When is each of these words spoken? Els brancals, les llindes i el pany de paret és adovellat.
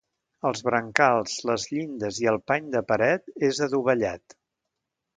Els 0.51 0.63
brancals, 0.69 1.35
les 1.51 1.67
llindes 1.75 2.19
i 2.23 2.31
el 2.33 2.41
pany 2.53 2.75
de 2.79 2.83
paret 2.95 3.33
és 3.53 3.65
adovellat. 3.71 4.41